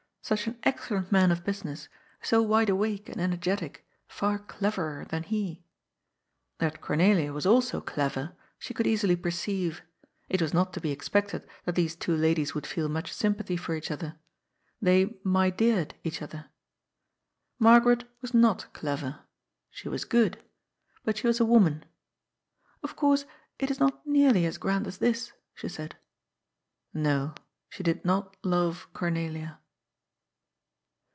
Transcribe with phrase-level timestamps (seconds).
[0.23, 1.89] Such an excellent man of business,
[2.21, 5.65] so wide awake and energetic, far" cleverer" than he.
[6.59, 9.81] That Cornelia was also" clever" she could easily per ceive.
[10.29, 13.75] It was not to be expected that these two ladies would feel much sympathy for
[13.75, 14.19] each other.
[14.79, 16.49] They "my deared" each other.
[17.59, 19.21] Margaret was not clever.
[19.71, 20.41] She was good.
[21.03, 21.83] But she was a woman.
[21.85, 21.85] '^
[22.83, 23.25] Of course
[23.59, 25.97] it is not nearly as grand as this," she said.
[26.93, 27.33] No,
[27.69, 29.57] she did not love Cornelia.